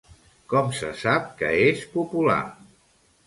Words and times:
Com 0.53 0.71
se 0.77 0.89
sap 1.01 1.27
que 1.41 1.51
és 1.67 1.83
popular? 1.97 2.39